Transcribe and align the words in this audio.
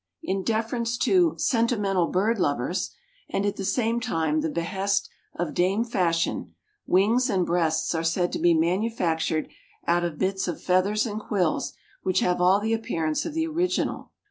In 0.23 0.41
deference 0.41 0.97
to 0.97 1.35
"sentimental" 1.37 2.07
bird 2.07 2.39
lovers 2.39 2.89
and 3.29 3.45
at 3.45 3.55
the 3.55 3.63
same 3.63 3.99
time 3.99 4.41
the 4.41 4.49
behest 4.49 5.07
of 5.35 5.53
Dame 5.53 5.83
Fashion, 5.83 6.55
wings 6.87 7.29
and 7.29 7.45
breasts 7.45 7.93
are 7.93 8.03
said 8.03 8.31
to 8.31 8.39
be 8.39 8.55
manufactured 8.55 9.47
out 9.85 10.03
of 10.03 10.17
bits 10.17 10.47
of 10.47 10.59
feathers 10.59 11.05
and 11.05 11.19
quills 11.19 11.73
which 12.01 12.21
have 12.21 12.41
all 12.41 12.59
the 12.59 12.73
appearance 12.73 13.27
of 13.27 13.35
the 13.35 13.45
original. 13.45 14.11